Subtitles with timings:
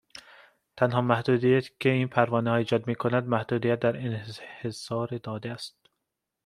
[0.77, 5.77] تنها محدودیتی که این پروانهها ایجاد میکنند، محدودیت در انحصار داده است